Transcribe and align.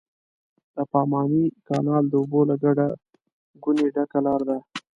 د 0.75 0.77
پاماني 0.91 1.43
کانال 1.67 2.03
د 2.09 2.13
اوبو 2.21 2.39
له 2.49 2.55
ګټه 2.63 2.87
ګونې 3.63 3.87
ډکه 3.95 4.19
لاره 4.25 4.45
ده. 4.49 4.57